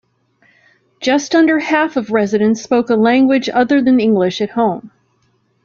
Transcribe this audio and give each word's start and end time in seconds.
Just 0.99 1.35
under 1.35 1.59
half 1.59 1.95
of 1.95 2.09
residents 2.09 2.63
spoke 2.63 2.89
a 2.89 2.95
language 2.95 3.49
other 3.53 3.83
than 3.83 3.99
English 3.99 4.41
at 4.41 4.49
home. 4.49 4.89